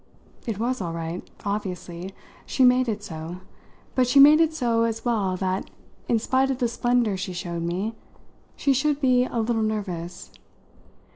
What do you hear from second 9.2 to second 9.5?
a